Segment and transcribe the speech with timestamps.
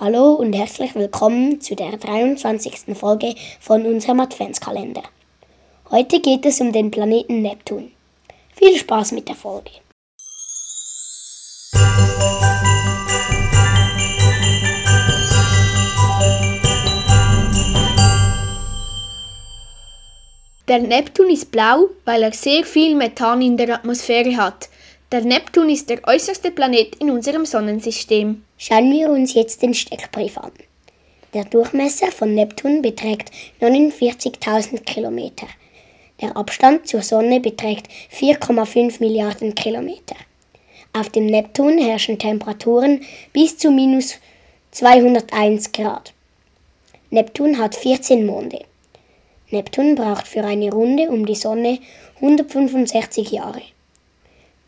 [0.00, 2.96] Hallo und herzlich willkommen zu der 23.
[2.96, 5.04] Folge von unserem Adventskalender.
[5.88, 7.92] Heute geht es um den Planeten Neptun.
[8.56, 9.70] Viel Spaß mit der Folge.
[20.66, 24.68] Der Neptun ist blau, weil er sehr viel Methan in der Atmosphäre hat.
[25.14, 28.42] Der Neptun ist der äußerste Planet in unserem Sonnensystem.
[28.58, 30.50] Schauen wir uns jetzt den Steckbrief an.
[31.34, 35.46] Der Durchmesser von Neptun beträgt 49.000 Kilometer.
[36.20, 40.16] Der Abstand zur Sonne beträgt 4,5 Milliarden Kilometer.
[40.92, 43.02] Auf dem Neptun herrschen Temperaturen
[43.32, 44.16] bis zu minus
[44.72, 46.12] 201 Grad.
[47.10, 48.64] Neptun hat 14 Monde.
[49.52, 51.78] Neptun braucht für eine Runde um die Sonne
[52.16, 53.62] 165 Jahre.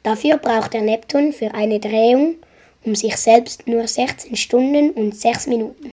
[0.06, 2.36] Dafür braucht der Neptun für eine Drehung
[2.84, 5.90] um sich selbst nur 16 Stunden und 6 Minuten.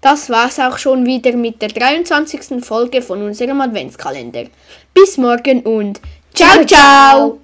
[0.00, 2.64] Das war's auch schon wieder mit der 23.
[2.64, 4.44] Folge von unserem Adventskalender.
[4.94, 6.00] Bis morgen und
[6.32, 7.40] ciao ciao!